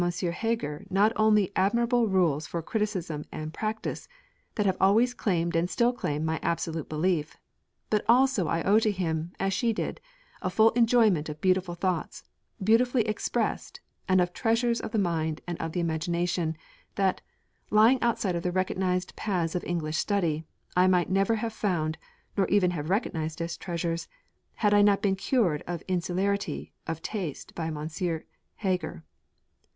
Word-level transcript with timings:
Heger, 0.01 0.83
not 0.89 1.11
only 1.15 1.51
admirable 1.55 2.07
rules 2.07 2.47
for 2.47 2.63
criticism 2.63 3.23
and 3.31 3.53
practice, 3.53 4.07
that 4.55 4.65
have 4.65 4.77
always 4.81 5.13
claimed 5.13 5.55
and 5.55 5.69
still 5.69 5.93
claim 5.93 6.25
my 6.25 6.39
absolute 6.41 6.89
belief, 6.89 7.37
but 7.91 8.03
also 8.09 8.47
I 8.47 8.63
owe 8.63 8.79
to 8.79 8.89
him, 8.91 9.31
as 9.39 9.53
she 9.53 9.73
did, 9.73 10.01
a 10.41 10.49
full 10.49 10.71
enjoyment 10.75 11.29
of 11.29 11.39
beautiful 11.39 11.75
thoughts, 11.75 12.23
beautifully 12.63 13.03
expressed, 13.03 13.79
and 14.09 14.19
of 14.19 14.33
treasures 14.33 14.79
of 14.81 14.89
the 14.89 14.97
mind 14.97 15.41
and 15.45 15.55
of 15.61 15.71
the 15.73 15.79
imagination, 15.81 16.57
that, 16.95 17.21
lying 17.69 18.01
outside 18.01 18.35
of 18.35 18.41
the 18.41 18.51
recognised 18.51 19.15
paths 19.15 19.53
of 19.53 19.63
English 19.65 19.97
study, 19.97 20.43
I 20.75 20.87
might 20.87 21.11
never 21.11 21.35
have 21.35 21.53
found, 21.53 21.99
nor 22.35 22.47
even 22.47 22.71
have 22.71 22.89
recognised 22.89 23.39
as 23.39 23.55
treasures, 23.55 24.07
had 24.55 24.73
I 24.73 24.81
not 24.81 25.03
been 25.03 25.15
cured 25.15 25.61
of 25.67 25.83
insularity 25.87 26.73
of 26.87 27.03
taste 27.03 27.53
by 27.53 27.67
M. 27.67 27.87
Heger. 28.55 29.05